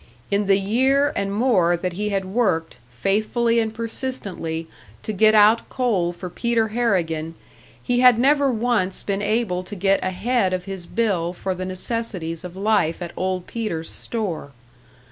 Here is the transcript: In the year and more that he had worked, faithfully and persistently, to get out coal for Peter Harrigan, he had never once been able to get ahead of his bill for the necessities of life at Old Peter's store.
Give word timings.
In 0.31 0.47
the 0.47 0.57
year 0.59 1.13
and 1.15 1.31
more 1.31 1.77
that 1.77 1.93
he 1.93 2.09
had 2.09 2.25
worked, 2.25 2.77
faithfully 2.89 3.59
and 3.59 3.71
persistently, 3.71 4.67
to 5.03 5.13
get 5.13 5.35
out 5.35 5.69
coal 5.69 6.11
for 6.11 6.27
Peter 6.27 6.69
Harrigan, 6.69 7.35
he 7.83 7.99
had 7.99 8.17
never 8.17 8.51
once 8.51 9.03
been 9.03 9.21
able 9.21 9.61
to 9.63 9.75
get 9.75 10.03
ahead 10.03 10.53
of 10.53 10.65
his 10.65 10.87
bill 10.87 11.33
for 11.33 11.53
the 11.53 11.65
necessities 11.65 12.43
of 12.43 12.55
life 12.55 12.99
at 12.99 13.11
Old 13.15 13.45
Peter's 13.45 13.91
store. 13.91 14.53